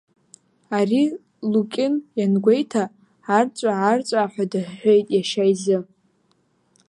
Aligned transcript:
Ари 0.77 1.03
Лукьын 1.51 1.93
иангәеиҭа 2.19 2.83
арҵәаа-арҵәааҳәа 3.37 4.45
дыҳәҳәеит 4.51 5.07
иашьа 5.11 5.45
изы. 5.53 5.77